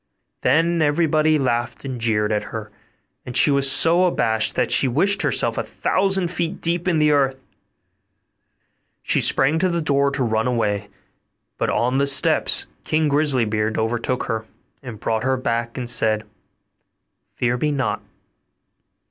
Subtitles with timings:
[0.41, 2.71] Then everybody laughed and jeered at her;
[3.23, 7.11] and she was so abashed, that she wished herself a thousand feet deep in the
[7.11, 7.39] earth.
[9.03, 10.89] She sprang to the door to run away;
[11.59, 14.47] but on the steps King Grisly beard overtook her,
[14.81, 16.23] and brought her back and said,
[17.35, 18.01] 'Fear me not!